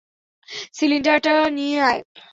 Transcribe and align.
সিলিন্ডারটা 0.73 1.33
নিয়ে 1.49 1.77
আয়। 1.81 2.01